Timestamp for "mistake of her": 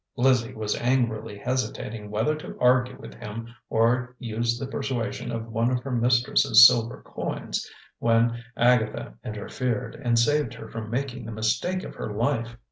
11.31-12.11